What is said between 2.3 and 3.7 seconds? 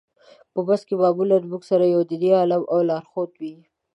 عالم او لارښود وي.